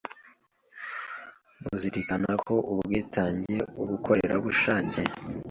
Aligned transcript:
ruzirikana 1.63 2.31
ko 2.47 2.55
ubwitange 2.71 3.55
ubukorerabushake 3.81 5.01